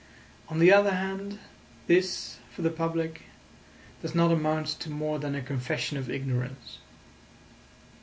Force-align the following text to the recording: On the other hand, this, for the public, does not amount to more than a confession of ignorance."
On 0.49 0.57
the 0.57 0.73
other 0.73 0.95
hand, 0.95 1.37
this, 1.85 2.37
for 2.51 2.63
the 2.63 2.71
public, 2.71 3.21
does 4.01 4.15
not 4.15 4.31
amount 4.31 4.65
to 4.79 4.89
more 4.89 5.19
than 5.19 5.35
a 5.35 5.43
confession 5.43 5.95
of 5.95 6.09
ignorance." 6.09 6.79